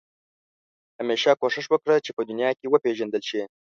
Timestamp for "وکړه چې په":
1.69-2.21